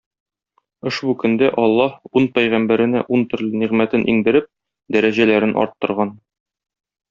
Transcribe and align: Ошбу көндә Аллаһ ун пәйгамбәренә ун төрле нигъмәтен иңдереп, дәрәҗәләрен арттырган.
Ошбу 0.91 1.13
көндә 1.23 1.49
Аллаһ 1.63 1.99
ун 2.21 2.25
пәйгамбәренә 2.39 3.03
ун 3.19 3.27
төрле 3.35 3.61
нигъмәтен 3.65 4.09
иңдереп, 4.17 4.51
дәрәҗәләрен 4.97 5.57
арттырган. 5.67 6.19